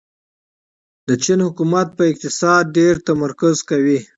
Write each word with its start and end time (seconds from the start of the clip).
د 1.07 1.09
چین 1.23 1.39
حکومت 1.47 1.87
په 1.97 2.03
اقتصاد 2.11 2.63
ډېر 2.77 2.93
تمرکز 3.07 3.55
کوي. 3.69 3.99